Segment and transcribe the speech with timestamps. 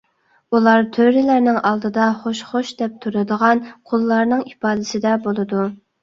[0.59, 3.61] ئۇلار تۆرىلەرنىڭ ئالدىدا خوش ـ خوش دەپ تۇرىدىغان
[3.91, 5.67] قۇللارنىڭ ئىپادىسىدە بولىدۇ.